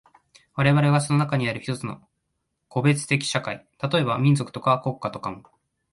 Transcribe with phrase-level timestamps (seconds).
[0.55, 2.01] 我々がその中にある一つの
[2.69, 5.43] 個別的社会、例えば民族とか国家とかも、